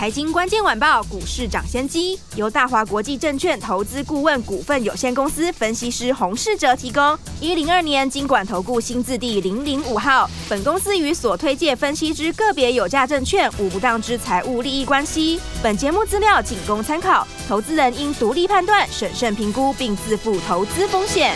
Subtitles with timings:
[0.00, 7.18] 财经关键晚报股市涨先机由大华国际证券投资顾问股份有限公司分析师洪世哲提供。
[7.38, 10.26] 一零二年金管投顾新字第零零五号。
[10.48, 15.38] 本公司与所推介分析之个别有价证券无不当之财务利益关系。
[15.62, 21.34] 本节目资料仅供参考，投资人应独立判断、审慎评估并自负投资风险。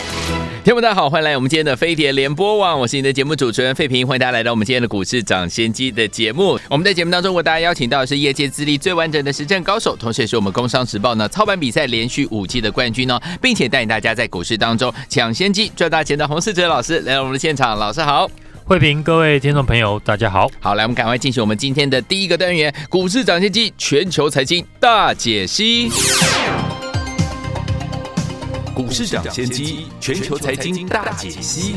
[0.63, 6.59] 听众大家好，欢迎来我们今天的飞碟联播网，我是你的节目主持人费平，欢迎大家来到我们今天的股市涨先机的节目。
[6.67, 18.31] 我们在节目当中为大家邀请到的是业界资历最完整的实战高手，同时也是我们工商时报呢操盘比赛连续五季的冠军哦，并且带领大家在股市当中抢先机赚大钱的洪世哲老师来到我们的现场，老师好，
[18.63, 25.91] 慧平，各位听众朋友大家好，好，来我们赶快进行我们今天的第一个单元股市涨先机全球财经大解析。
[28.73, 31.75] 股市涨先机，全球财经大解析。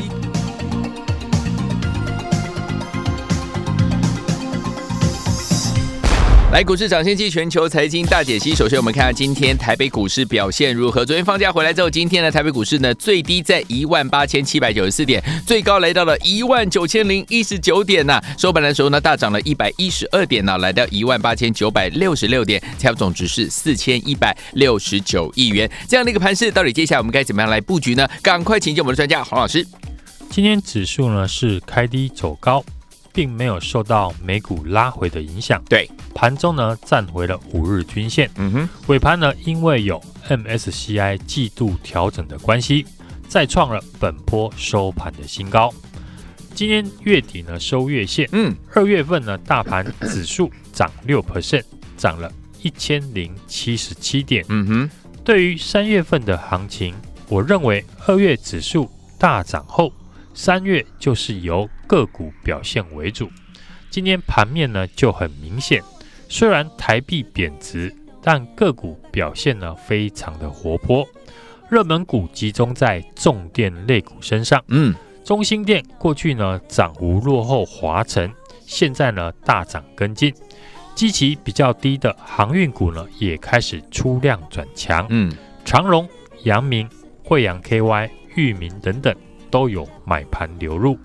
[6.51, 8.55] 来，股市涨先机，全球财经大解析。
[8.55, 11.05] 首先，我们看下今天台北股市表现如何。
[11.05, 18.19] 昨天放假回来之后，今天的台北股市呢，最低在一万八千七百九十四点，最高来到了一万九千零一十九点呐。
[18.35, 25.69] 收盘的时候呢，大涨了一百一十二点呢，来到一万八千九百六十六点，成交总值是四千一百六十九亿元。
[25.87, 28.09] 这样的一个盘势，到底接下来我们该怎么样来布局呢？
[28.23, 29.63] 赶快请教我们的专家黄老师。
[30.31, 32.65] 今天指数呢是开低走高。
[33.19, 42.85] 并没有受到美股拉回的影响，对，盘中呢站回了五日均线，嗯哼，尾盘呢因为有 MSCI 季度调整的关系，
[43.27, 45.69] 再创了本波收盘的新高。
[46.55, 51.65] 今天月底呢收月线，嗯，二月份呢大盘指数 涨六 percent，
[51.97, 52.31] 涨了
[52.61, 54.89] 一千零七十七点，嗯哼，
[55.25, 56.95] 对于三月份的行情，
[57.27, 59.91] 我认为二月指数大涨后。
[60.41, 63.29] 三月就是由个股表现为主，
[63.89, 65.83] 今天盘面呢就很明显，
[66.29, 71.05] 虽然台币贬值，但个股表现呢非常的活泼，
[71.69, 74.95] 热门股集中在重电类股身上，嗯，
[75.25, 80.33] 中兴电过去呢涨幅落后华晨，现在呢大涨跟进，
[80.95, 85.29] 基期比较低的航运股呢也开始出量转强，嗯，
[85.65, 86.07] 长荣、
[86.43, 86.89] 阳明、
[87.25, 89.13] 惠阳 KY、裕民等等。
[89.49, 90.97] 都有买盘流入。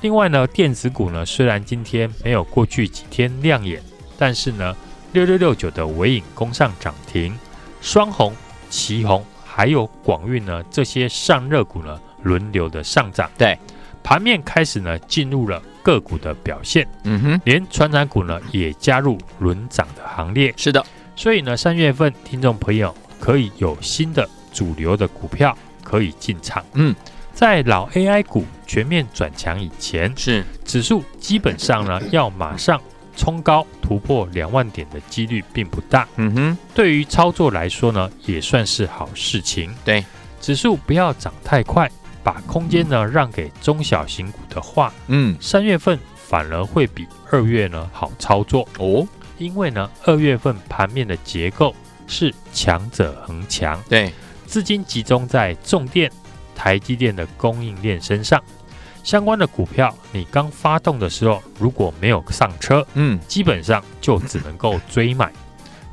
[0.00, 3.82] 另外呢，电子股呢，虽然今天没有过去几天亮眼，
[4.18, 4.76] 但是呢，
[5.12, 7.34] 六六六九的尾影攻上涨停，
[7.80, 8.34] 双红、
[8.68, 13.30] 旗红还有广运呢，这些上热股呢，轮流的上涨。
[13.38, 13.58] 对，
[14.02, 16.86] 盘面开始呢，进入了个股的表现。
[17.04, 20.52] 嗯哼，连传产股呢，也加入轮涨的行列。
[20.56, 20.84] 是的，
[21.16, 26.62] 所以呢，三月份听众朋友可以有新的主流的股票可以进场。
[26.74, 26.94] 嗯。
[27.34, 32.80] 在老 AI 股全面转强以前，是指数基本上呢要马上
[33.16, 36.06] 冲高突破两万点的几率并不大。
[36.16, 39.74] 嗯哼，对于操作来说呢，也算是好事情。
[39.84, 40.04] 对，
[40.40, 41.90] 指数不要涨太快，
[42.22, 49.06] 把空间呢让给中小型股的话，嗯，三月份反而会比二月呢好操作哦。
[49.38, 51.74] 因为呢，二月份盘面的结构
[52.06, 54.12] 是强者恒强，对，
[54.46, 56.08] 资金集中在重电。
[56.54, 58.42] 台积电的供应链身上。
[59.02, 65.30] 相关的股票，你刚发动的时候如果没有上车，嗯，基本上就只能够追买。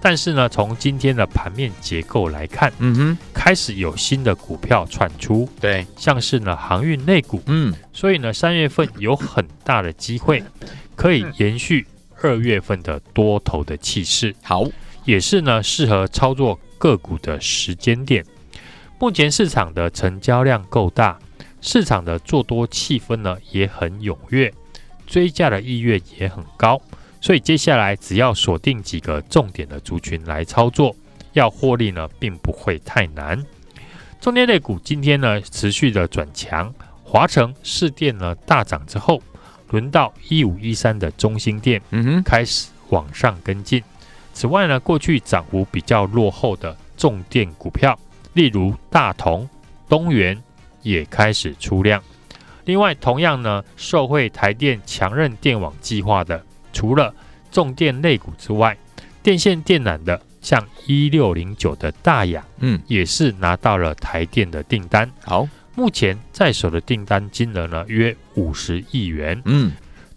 [0.03, 10.41] 但是呢，从今天的盘面结构来看，嗯哼，开始有新的股票窜出，对，像是呢航运类股，嗯，所以呢三月份有很大的机会
[10.95, 11.85] 可以延续
[12.21, 14.65] 二月份的多头的气势，好，
[15.05, 18.25] 也是呢适合操作个股的时间点。
[19.01, 21.17] 目前市场的成交量够大，
[21.59, 24.53] 市场的做多气氛呢也很踊跃，
[25.07, 26.79] 追价的意愿也很高，
[27.19, 30.95] 所以接下来只要锁定几个重点的族群来操作，
[31.33, 33.43] 要获利呢并不会太难。
[34.19, 36.71] 中间类股今天呢持续的转强，
[37.03, 39.19] 华城、市电呢大涨之后，
[39.71, 43.81] 轮到一五一三的中兴电，嗯哼，开始往上跟进。
[44.31, 47.97] 此外呢，过去涨幅比较落后的重电股票。
[48.33, 49.47] 例如大同、
[49.89, 50.41] 东元
[50.81, 52.01] 也开始出量。
[52.65, 57.13] 另外，同样呢，受惠台电强韧电网计划的，除了
[57.51, 58.77] 重电类股之外，
[59.23, 65.11] 电线电缆的，像一六零九的大雅，嗯，也是拿到了台电的订单。
[65.23, 69.41] 好，目前在手的订单金额呢约五十亿元。
[69.45, 69.71] 嗯，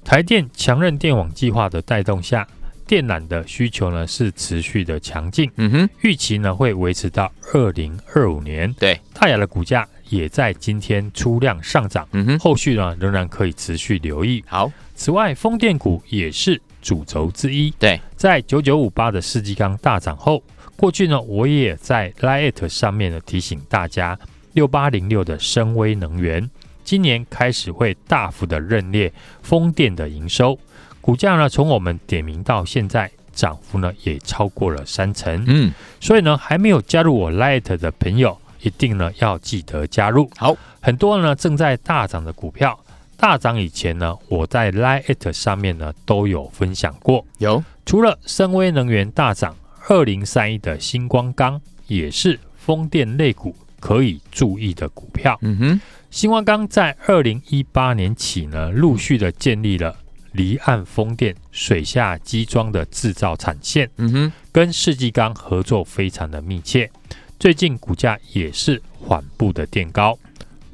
[0.04, 2.46] 台电强韧电网计划的带动下，
[2.86, 8.72] 电缆的需求呢是持续的强劲，嗯哼，预期呢会维持到二零二五年。
[8.74, 14.44] 对，大亚的股价也在今天出量上涨，嗯哼，后续呢仍然可以持续留意。
[14.46, 17.70] 好，此外，风电股也是主轴之一。
[17.78, 20.42] 对，在九九五八的世纪钢大涨后，
[20.76, 24.18] 过去呢我也在 Lite 上面呢提醒大家，
[24.52, 26.48] 六八零六的深威能源
[26.84, 29.10] 今年开始会大幅的认列
[29.42, 30.58] 风电的营收。
[31.04, 35.44] 股价呢，从我们点名到现在，涨幅呢也超过了三成。
[35.46, 35.70] 嗯，
[36.00, 40.30] 所以呢，还没有加入我 Light 的朋友，一定呢要记得加入。
[40.38, 42.80] 好，很多呢正在大涨的股票，
[43.18, 47.22] 大涨以前呢，我在 Light 上面呢都有分享过。
[47.36, 49.54] 有，除了深威能源大涨，
[49.86, 55.38] 二零三一的星光钢也是风电类股可以注意的股票。
[55.42, 55.80] 嗯哼，
[56.10, 59.94] 星光钢在二零一八年起呢，陆续的建立了。
[60.34, 66.90] 离岸风电水下机装的制造产线，嗯哼，跟世纪钢合作非常的密切。
[67.38, 70.18] 最近股价也是缓步的垫高，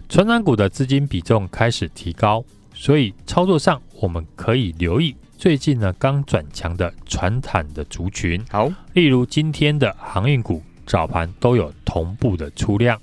[0.08, 2.42] 传产股的资金比重开始提高，
[2.74, 8.42] 所以操作上我们可以留意最近呢刚转强的船产的族群。
[8.48, 12.98] 好，例如今天的航运股早盘都有同步的出量。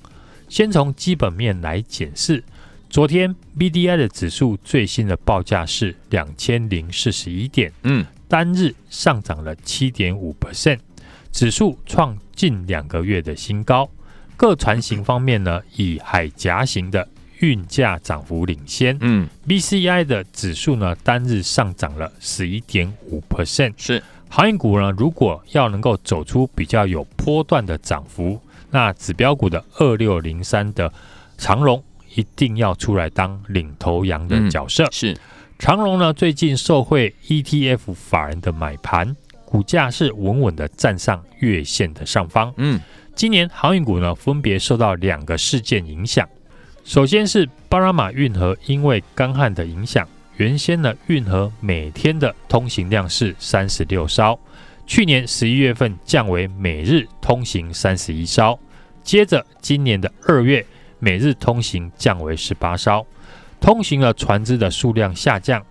[0.49, 2.43] 先从基本面来检视。
[2.89, 10.79] 昨天 BDI 的指数最新的报价是两千零四十一点，嗯，单日上涨了七点五 percent，
[11.31, 13.89] 指数创近两个月的新高。
[14.37, 17.07] 各船型方面呢，以海岬型的
[17.39, 23.73] 运价涨幅领先，嗯，BCI 的指数呢单日上涨了十一点五 percent。
[23.77, 28.41] 是航运股呢，如果要能够走出比较有波段的涨幅，
[28.71, 30.91] 那指标股的二六零三的
[31.37, 31.83] 长荣。
[32.17, 34.83] 一定要出来当领头羊的角色。
[34.85, 35.17] 嗯、是
[35.59, 39.15] 长荣呢，最近受惠 ETF 法人的买盘，
[39.45, 42.51] 股价是稳稳的站上月线的上方。
[42.57, 42.81] 嗯，
[43.15, 46.27] 今年航运股呢，分别受到两个事件影响。
[46.83, 54.39] 首先是巴拿马运河因为干旱的影响，原先呢运河每天的通行量是三十六艘，
[54.87, 58.59] 去年十一月份降为每日通行三十一艘，
[59.03, 60.65] 接着今年的二月。
[60.99, 63.05] 每日通行降为十八艘，
[63.59, 65.63] 通行的船只的数量下降，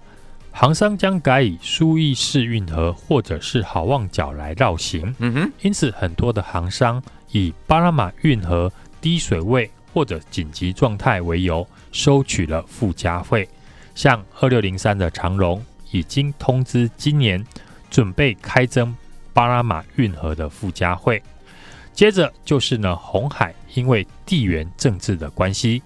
[0.53, 5.15] 航商将改以苏伊士运河或者是好望角来绕行。
[5.19, 7.03] 嗯哼，因此很多的航商
[7.33, 13.49] 以巴拿马运河低水位或者紧急状态为由，收取了附加费。
[13.95, 17.45] 像二六零三的长荣已经通知今年
[17.91, 18.95] 准备开征
[19.33, 21.23] 巴拿马运河的附加费。
[21.93, 25.83] 接着就是呢，红海因为地缘政治的关系，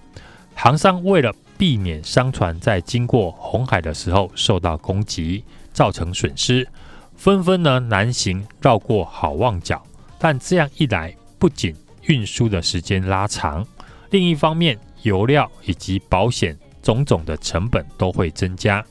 [0.55, 5.43] 航商为了避免商船在经过红海的时候受到攻击，
[5.73, 6.67] 造成损失，
[7.15, 9.85] 纷纷呢南行绕过好望角。
[10.17, 13.67] 但这样一来，不仅运输的时间拉长，
[14.09, 18.83] 另一方面油料以及保险种种的成本都会增加，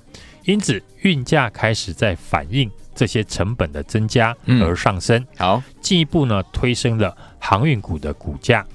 [0.45, 2.71] 因此运价开始在反映。
[2.93, 8.67] 这些成本的增加而上升，嗯、好，进一步呢推升了航运股的股价。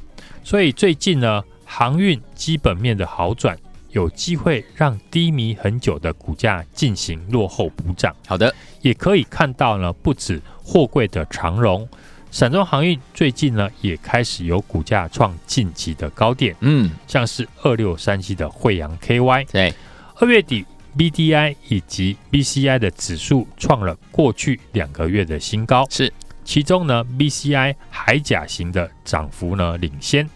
[0.46, 3.58] 所以最近呢，航运基本面的好转，
[3.90, 8.16] 有机会让低迷很久的股价进行落后补涨。
[8.28, 11.90] 好的，也可以看到呢，不止货柜的长荣，
[12.30, 16.56] 散装航运最近呢也开始有股价创近期的高点。
[16.60, 19.74] 嗯，像是二六三七的惠阳 KY，对，
[20.18, 20.64] 二月底。
[20.98, 26.10] BDI 以及 BCI 的指数创了过去两个月的新高，是
[26.46, 30.30] 其中呢，BCI 海甲型的涨幅呢领先。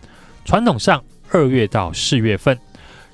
[0.44, 1.02] 传统上，
[1.32, 2.60] 二月到四月份，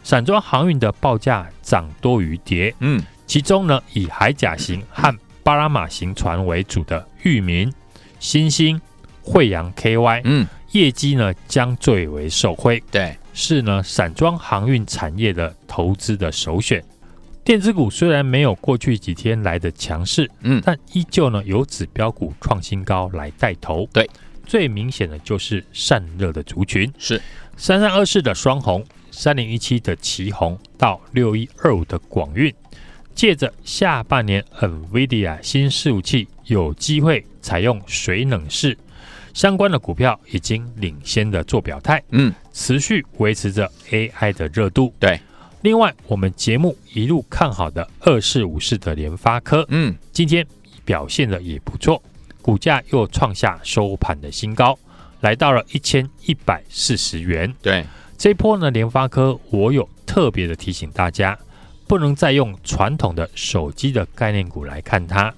[0.01, 2.73] 散装航运的报价涨多于跌。
[2.79, 7.71] 嗯，其中呢，以海甲型和巴拿马型船为主的裕民、
[8.19, 8.79] 新兴、
[9.21, 12.81] 惠阳 KY，嗯，业绩呢将最为受惠。
[12.89, 16.81] 对，是呢，散装航运产业的投资的首选。
[17.45, 23.87] 电子股虽然没有过去几天来的强势，嗯，但依旧呢有指标股创新高来带头。
[23.93, 24.09] 对，
[24.47, 27.21] 最明显的就是散热的族群，是。
[27.55, 32.51] 三三二四的双红、三零一七的奇红到六一二五的广运，
[33.13, 38.75] 借着下半年 NVIDIA 新伺服器有机会采用水冷式
[39.35, 44.91] 相关的股票，已经领先的做表态，嗯，持续维持着 AI 的热度。
[44.99, 45.19] 对。
[45.65, 50.45] 另外，我们节目一路看好的二四五四的联发科，嗯，今天
[50.85, 51.99] 表现的也不错，
[52.39, 54.77] 股价又创下收盘的新高，
[55.21, 57.51] 来到了一千一百四十元。
[57.63, 57.83] 对，
[58.15, 61.35] 这一波呢，联发科我有特别的提醒大家，
[61.87, 65.33] 不能再用传统的手机的概念股来看它，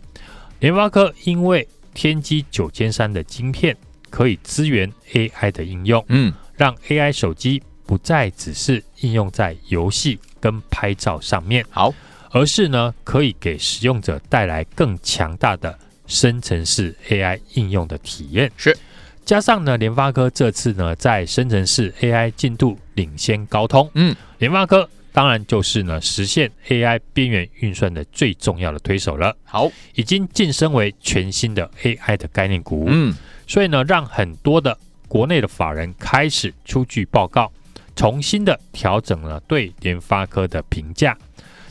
[0.60, 3.74] 联发科因为天玑九千三的晶片
[4.10, 11.92] 可以支援 AI 的应用，嗯，让 AI 手机不再只是应用在游戏跟拍照上面，好，
[12.30, 18.52] 而是呢可以给使用者带来更强大的生成式 AI 应用的体验。
[18.58, 18.78] 是，
[19.26, 24.88] 加上呢联发科这次呢在生成式 AI 进度领先高通，嗯，联发科。
[25.14, 29.36] 当然就是呢，实现 AI 边缘运算的最重要的推手了。
[29.46, 32.86] 好，已经晋升为全新的 AI 的概念股。
[32.88, 33.16] 嗯，
[33.48, 34.78] 所以呢，让很多的
[35.08, 37.52] 国内的法人开始出具报告，
[37.98, 41.18] 重新的调整了对联发科的评价。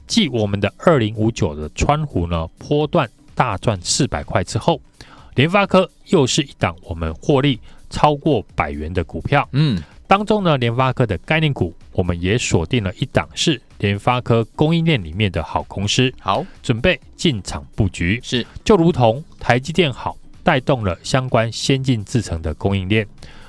[0.06, 4.80] 继我们的二零五九的川湖呢，波段大赚四百块之后，
[5.37, 9.49] 联发科又是一档我们获利超过百元的股票。
[9.52, 9.83] 嗯。
[10.09, 18.21] 当中呢，联发科的概念股，我们也锁定了一档是联发科供应链里面的好公司，好，准备进场布局。
[18.23, 23.04] 是，就如同台积电好，带动了相关先进制程的供应链，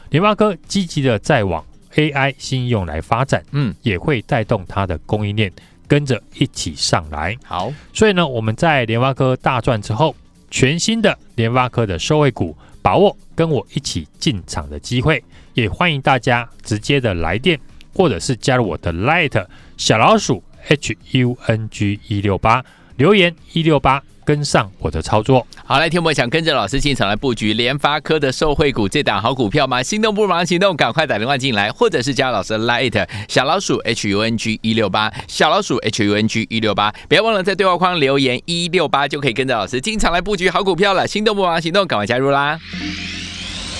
[0.09, 1.63] 联发科积极的在往
[1.95, 5.51] AI 新用来发展，嗯，也会带动它的供应链
[5.87, 7.37] 跟着一起上来。
[7.43, 10.15] 好，所以呢，我们在联发科大赚之后，
[10.51, 15.23] 全新的联发科的受惠股，把握跟我一起进场的机会。
[15.53, 17.59] 也欢迎大家直接的来电，
[17.93, 19.43] 或者是加入我的 Light
[19.75, 22.63] 小老鼠 H U N G 一六八
[22.95, 25.47] 留言一六八，跟上我的操作。
[25.63, 29.81] 好，来，听我想跟着老师进场来布局联发科的受惠股这档好股票吗？
[29.81, 41.07] 心动不如马上行动，赶快打电话进来，或者是加老师的 Light 小老鼠 H U N G 一六八小老鼠 H U N G 一六八，不要忘了在对话框留言一六八，就可以跟着老师进场来布局好股票了。
[41.07, 42.59] 心动不如马上行动，赶快加入啦！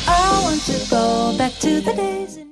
[0.08, 2.47] 节目网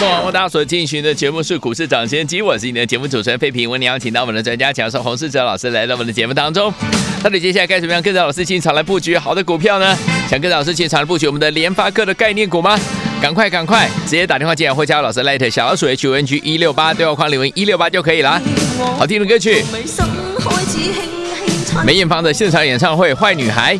[0.00, 3.70] 络大家所进行的节目是股市涨先机，我是你的节目主持人费平。
[3.70, 6.72] 为你邀请到我们的专家讲师洪世哲老师来到我们的节目当中。
[7.22, 9.96] 到底接下来该怎么样跟着老师进场来布局好的股票呢？
[10.28, 12.78] 想跟着老师进场来布局我们的联发科的概念股吗？
[13.22, 18.42] 赶快赶快，直接打电话进来或加入老师 Light 小老鼠 H N G 一六八对话框留言一六八就可以了。
[18.98, 19.64] 好听的歌曲，
[21.86, 23.78] 梅艳芳的现场演唱会《坏女孩》。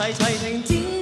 [0.00, 0.99] 齐齐停止，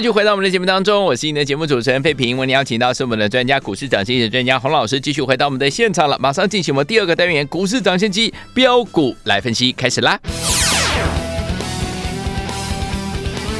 [0.00, 2.38] 继续回到我们的节目当中，我是你的节目主持人费平。
[2.38, 6.18] 为你邀请到是我们的专家股市涨先机专家洪老师，继续回到我们的现场了。
[6.18, 10.18] 马上进行我们第二个单元股市涨先机标股来分析，开始啦！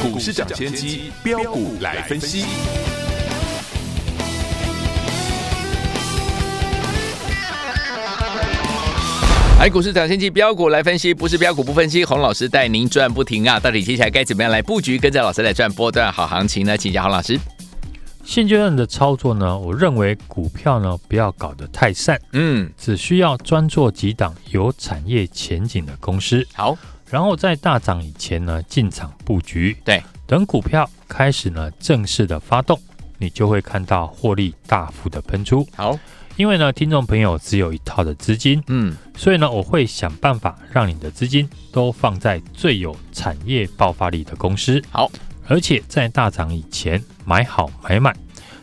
[0.01, 2.45] 股市涨先机标股来分析。
[9.61, 12.03] 来，股市涨先机标股来分析，不是标股不分析。
[12.03, 13.59] 洪老师带您赚不停啊！
[13.59, 16.75] 到底接下来该怎么样来布局，跟着老师来赚波段好行情呢？
[16.75, 17.39] 请教洪老师。
[18.25, 26.75] 现阶段的操作呢，我认为股票呢不要搞得太散，嗯，只需要专做几档有产业前景的公司，好，
[27.07, 32.81] 然后在大涨以前呢进场布局，对，等股票开始呢正式的发动，
[33.19, 35.99] 你就会看到获利大幅的喷出，好。
[36.37, 44.81] 因为呢，听众朋友只有一套的资金，嗯，所以呢，我会想办法让你的资金都放在最有产业爆发力的公司。
[44.89, 45.11] 好，
[45.47, 48.15] 而且在大涨以前买好买满，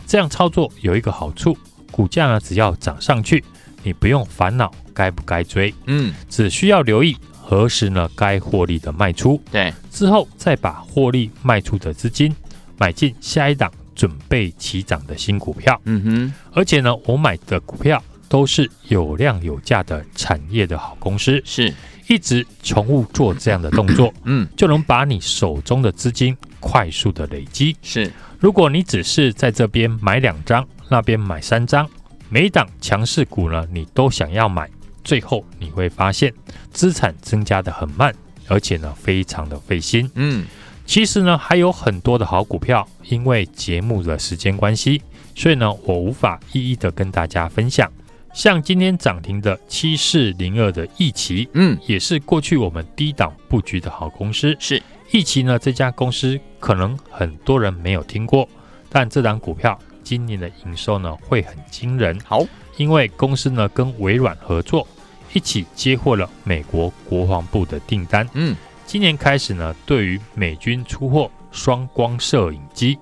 [0.06, 1.56] 这样操作有一个好处，
[1.92, 3.44] 股价呢只要涨上去，
[3.82, 12.34] 你不用烦恼该不该追，嗯，只需要留意何时呢该获利的卖出，对，之后再把获利卖出的资金
[12.76, 13.70] 买进下一档。
[13.98, 21.74] 准备起涨的新股票，嗯哼，而且呢，我买的股票都是有量有价的产业的好公司，是。
[22.10, 27.76] 一直重复做这样的动作， 嗯，就能把你手中的资金快速的累积。
[27.82, 31.86] 是，如果你只是在这边买两张，那边买三张，
[32.30, 34.70] 每一档强势股呢，你都想要买，
[35.04, 36.32] 最后你会发现
[36.72, 38.10] 资产增加的很慢，
[38.46, 40.46] 而且呢，非常的费心，嗯。
[40.88, 45.02] 其实呢，还有很多的好股票，因为节目的时间关系，
[45.34, 47.92] 所以呢，我无法一一的跟大家分享。
[48.32, 54.56] 像今天涨停的七四零二的易奇，嗯，也是过去我们低档布局的好公司。
[54.58, 58.48] 是易奇呢，这家公司可能很多人没有听过，
[58.88, 62.18] 但这档股票今年的营收呢会很惊人。
[62.24, 62.42] 好，
[62.78, 64.88] 因为公司呢跟微软合作，
[65.34, 68.26] 一起接获了美国国防部的订单。
[68.32, 68.56] 嗯。
[68.88, 72.98] 今年开始呢，对于美军出货双光摄影机，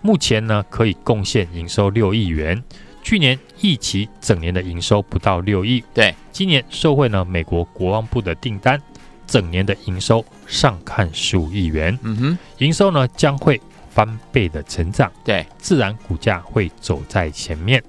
[0.00, 2.64] 目前呢可以贡献营收六亿元。
[3.02, 8.80] 去年义奇整年的营收不到六亿，对，今年受惠呢美国国防部的订单，
[9.26, 11.98] 整年的营收上看十五亿元。
[12.02, 17.82] 嗯哼，营收呢将会翻倍的成长，对，自然股价会走在前面。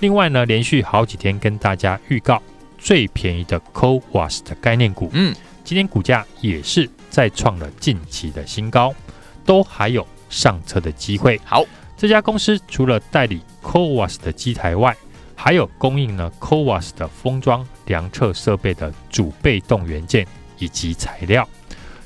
[0.00, 2.42] 另外呢，连续好几天跟大家预告
[2.78, 5.34] 最便宜的 CoWAS 的概念股，嗯。
[5.68, 8.94] 今天股价也是再创了近期的新高，
[9.44, 11.38] 都还有上车的机会。
[11.44, 11.62] 好，
[11.94, 14.96] 这家公司除了代理 CoWAS 的机台外，
[15.36, 20.26] 还有供应呢 CoWAS 的封装量测设备的主被动元件
[20.56, 21.46] 以及材料。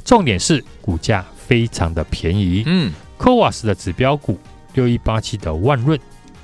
[0.05, 2.65] 重点是股价非常的便宜。
[2.67, 4.41] 嗯，CoWAS 的指标股
[4.75, 5.97] 六一八七的万润，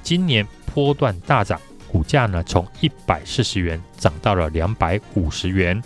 [0.05, 5.83] 今年波段大涨，股价呢从一百四十元涨到了两百五十元。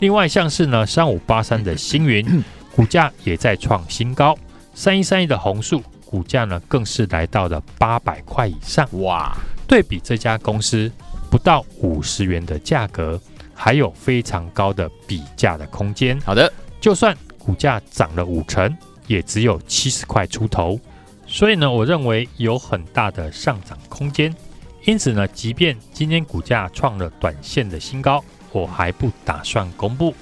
[0.00, 2.42] 另外像是呢，三五八三的星云，
[2.74, 4.34] 股价也在创新高；
[4.74, 8.88] 三一三一的红树，股价呢更是来到了八百块以上。
[9.00, 9.36] 哇！
[9.66, 10.92] 对比这家公司
[11.30, 13.18] 不到五十元的价格，
[13.54, 16.20] 还有非常高的比价的空间。
[16.20, 18.76] 好的，就算股价涨了五成，
[19.06, 20.78] 也只有七十块出头。
[21.26, 24.34] 所以呢，我认为有很大的上涨空间。
[24.84, 28.22] 因此呢，即便今天股价创了短线的新高。
[28.54, 30.14] 我还不打算公布，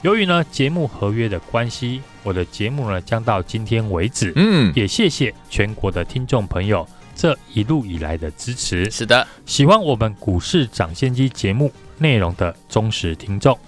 [0.00, 4.32] 由于呢节目合约的关系，我的节目呢将到今天为止。
[4.34, 8.90] 嗯，也谢谢全国的听众朋友这一路以来的支持。
[8.90, 13.58] 是的，喜欢我们股市涨先机节目内容的忠实听众，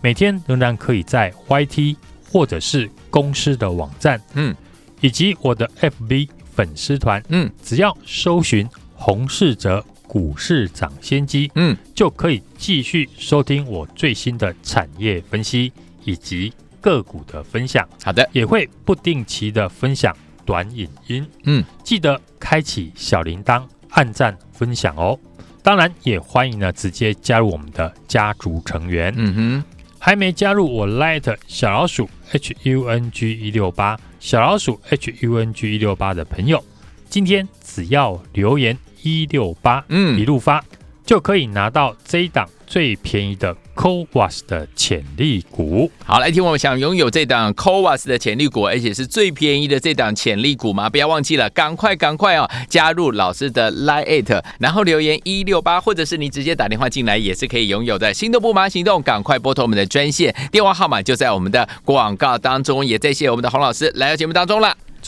[0.00, 1.96] 每天仍然可以在 YT
[2.32, 4.56] 或者是公司的网站，嗯，
[5.02, 9.84] 以及我的 FB 粉丝团，嗯，只要搜寻洪世哲。
[10.08, 15.70] 股市涨先机，嗯，就可以继续收听我最新的产业分析
[16.02, 17.86] 以及个股的分享。
[18.02, 20.16] 好的，也会不定期的分享
[20.46, 25.16] 短影音，嗯，记得开启小铃铛，按赞分享哦。
[25.62, 29.12] 当然，也欢迎呢直接加入我们的家族成员。
[29.14, 29.64] 嗯哼，
[29.98, 36.64] 还没加入我 Light 小老鼠 H U N G 一六八小老鼠 H U N G 一六八的朋友，
[37.10, 38.78] 今天只要留言。
[39.02, 40.64] 一六八，嗯，一路发
[41.04, 45.90] 就可以拿到这一档最便宜的 CoWoS 的潜力股。
[46.04, 50.90] 好，来听我们想拥有这档 CoWoS 的潜力股，而且是最便宜的这档潜力股吗？
[50.90, 58.12] 不要忘记了，赶快赶快哦，加入老师的 Line，然后留言一六八，或者是你直接打电话进来也是可以拥有的。
[58.12, 62.84] 心动不忙行动，赶快拨通我们的专线，电话号码就在我们的广告当中。
[62.84, 64.76] 也再谢谢我们的洪老师来到节目当中了。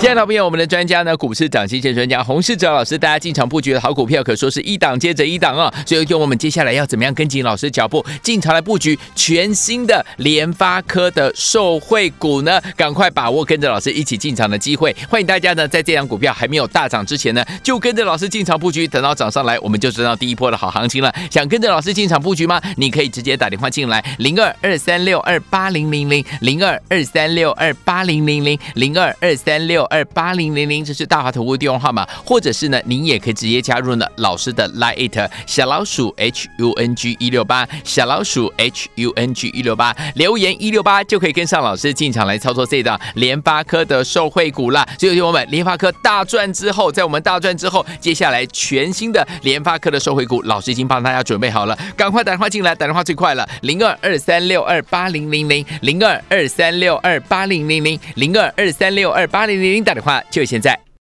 [0.00, 12.60] 亲爱的朋友，我们的专家呢，股市涨先机专家洪世哲老师，大家进场布局的好股票，可说是一档接着一档啊、所以，用我们接下来要怎么样跟紧老师脚步，进场来布局全新的联发科的受惠股呢？
[12.74, 14.94] 赶快把握跟着老师一起进场的机会。
[15.08, 18.88] 欢迎大家呢，在这档股票还没有大涨之前呢，就跟着老师进场布局。
[18.88, 21.14] 等到涨上来，我们就知道第一波的好行情了。
[21.30, 22.60] 想跟着老师进场布局吗？
[22.76, 44.86] 你可以直接打电话进来，零二二三六二八零零零，零二二三六二八零零零，零二二三六六二八零零零，这是大华投顾电话号码，或者是呢，您也可以直接加入呢老师的 Line 小老鼠 H U N G 一六八，小老鼠 H U N G 一六八，留言一六八就可以跟上老师进场来操作这档联发科的受惠股啦。
[44.98, 59.82] 所以，我们联发科大赚之后，在我们大赚之后，接下来全新的联发科的受惠股，老师已经帮大家准备好了，赶快打电话进来，打电话最快了，零二二三六二八零零零，零二二三六二八零零零，零二二三六二八零零零。
[59.84, 60.91] 打电话就现在。